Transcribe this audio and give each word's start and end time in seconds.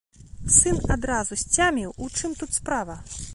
Сын 0.55 0.79
адразу 0.95 1.37
сцяміў, 1.43 1.93
у 2.07 2.09
чым 2.17 2.31
тут 2.41 2.59
справа. 2.61 2.99